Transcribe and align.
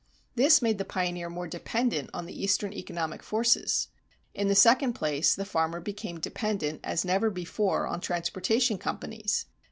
This 0.33 0.63
made 0.63 0.79
the 0.79 0.83
pioneer 0.83 1.29
more 1.29 1.45
dependent 1.45 2.09
on 2.11 2.25
the 2.25 2.43
eastern 2.43 2.73
economic 2.73 3.21
forces. 3.21 3.89
In 4.33 4.47
the 4.47 4.55
second 4.55 4.93
place 4.93 5.35
the 5.35 5.45
farmer 5.45 5.79
became 5.79 6.19
dependent 6.19 6.81
as 6.83 7.05
never 7.05 7.29
before 7.29 7.85
on 7.85 8.01
transportation 8.01 8.79
companies. 8.79 9.45